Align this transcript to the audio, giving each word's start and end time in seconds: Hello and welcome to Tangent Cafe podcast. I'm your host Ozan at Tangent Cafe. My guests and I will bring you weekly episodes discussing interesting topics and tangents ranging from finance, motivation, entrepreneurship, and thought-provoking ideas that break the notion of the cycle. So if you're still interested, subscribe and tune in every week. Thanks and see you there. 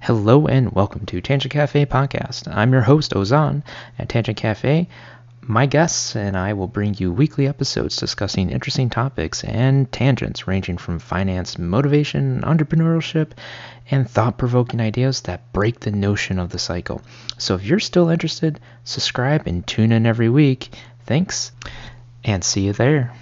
Hello 0.00 0.46
and 0.46 0.72
welcome 0.72 1.04
to 1.06 1.20
Tangent 1.20 1.52
Cafe 1.52 1.84
podcast. 1.84 2.46
I'm 2.54 2.72
your 2.72 2.82
host 2.82 3.12
Ozan 3.12 3.64
at 3.98 4.08
Tangent 4.08 4.38
Cafe. 4.38 4.88
My 5.42 5.66
guests 5.66 6.14
and 6.14 6.36
I 6.36 6.52
will 6.52 6.68
bring 6.68 6.94
you 6.94 7.12
weekly 7.12 7.48
episodes 7.48 7.96
discussing 7.96 8.50
interesting 8.50 8.90
topics 8.90 9.42
and 9.42 9.90
tangents 9.90 10.46
ranging 10.46 10.78
from 10.78 11.00
finance, 11.00 11.58
motivation, 11.58 12.42
entrepreneurship, 12.42 13.32
and 13.90 14.08
thought-provoking 14.08 14.80
ideas 14.80 15.22
that 15.22 15.52
break 15.52 15.80
the 15.80 15.90
notion 15.90 16.38
of 16.38 16.50
the 16.50 16.60
cycle. 16.60 17.02
So 17.36 17.56
if 17.56 17.64
you're 17.64 17.80
still 17.80 18.08
interested, 18.08 18.60
subscribe 18.84 19.46
and 19.46 19.66
tune 19.66 19.90
in 19.90 20.06
every 20.06 20.28
week. 20.28 20.70
Thanks 21.06 21.50
and 22.24 22.44
see 22.44 22.66
you 22.66 22.72
there. 22.72 23.12